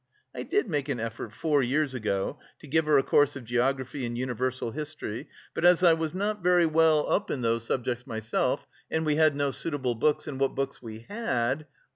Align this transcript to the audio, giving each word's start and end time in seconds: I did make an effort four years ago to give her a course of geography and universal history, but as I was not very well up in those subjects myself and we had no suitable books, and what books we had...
I 0.33 0.41
did 0.41 0.67
make 0.67 0.89
an 0.89 0.99
effort 0.99 1.31
four 1.31 1.61
years 1.61 1.93
ago 1.93 2.39
to 2.57 2.65
give 2.65 2.85
her 2.85 2.97
a 2.97 3.03
course 3.03 3.35
of 3.35 3.43
geography 3.45 4.03
and 4.03 4.17
universal 4.17 4.71
history, 4.71 5.29
but 5.53 5.63
as 5.63 5.83
I 5.83 5.93
was 5.93 6.15
not 6.15 6.41
very 6.41 6.65
well 6.65 7.07
up 7.07 7.29
in 7.29 7.41
those 7.43 7.67
subjects 7.67 8.07
myself 8.07 8.65
and 8.89 9.05
we 9.05 9.17
had 9.17 9.35
no 9.35 9.51
suitable 9.51 9.93
books, 9.93 10.25
and 10.25 10.39
what 10.39 10.55
books 10.55 10.81
we 10.81 11.01
had... 11.07 11.67